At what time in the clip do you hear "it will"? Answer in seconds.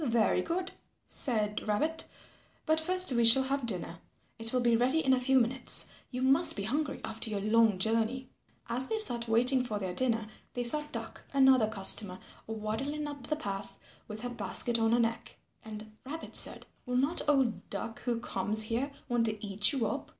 4.39-4.61